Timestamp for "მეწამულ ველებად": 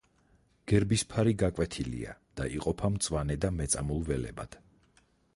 3.59-4.57